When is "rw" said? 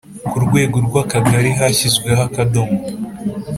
0.87-0.95